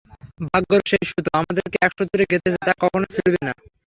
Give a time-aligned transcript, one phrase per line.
[0.45, 3.53] ভাগ্যের যেই সুতো আমাদেরকে একসূত্রে গেঁথেছে, তা কখনও ছিঁড়বে না।